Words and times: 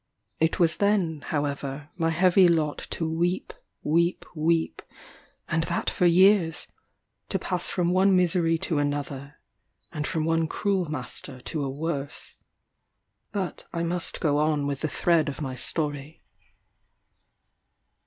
It 0.39 0.57
was 0.57 0.77
then, 0.77 1.21
however, 1.27 1.89
my 1.95 2.09
heavy 2.09 2.47
lot 2.47 2.87
to 2.89 3.07
weep, 3.07 3.53
weep, 3.83 4.25
weep, 4.33 4.81
and 5.47 5.61
that 5.65 5.91
for 5.91 6.07
years; 6.07 6.65
to 7.29 7.37
pass 7.37 7.69
from 7.69 7.91
one 7.91 8.15
misery 8.15 8.57
to 8.65 8.79
another, 8.79 9.35
and 9.93 10.07
from 10.07 10.25
one 10.25 10.47
cruel 10.47 10.89
master 10.89 11.39
to 11.41 11.63
a 11.63 11.69
worse. 11.69 12.35
But 13.31 13.67
I 13.73 13.83
must 13.83 14.19
go 14.19 14.39
on 14.39 14.65
with 14.65 14.81
the 14.81 14.87
thread 14.87 15.29
of 15.29 15.39
my 15.39 15.53
story. 15.55 16.23